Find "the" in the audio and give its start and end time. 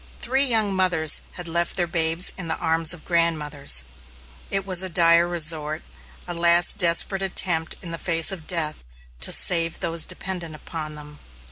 2.47-2.57